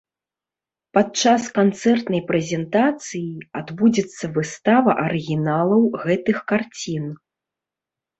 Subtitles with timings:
[0.97, 7.05] Падчас канцэртнай прэзентацыі адбудзецца выстава арыгіналаў гэтых карцін.